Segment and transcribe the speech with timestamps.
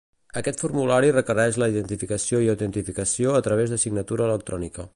[0.39, 4.87] Aquest formulari requereix la identificació i autentificació a través de signatura electrònica.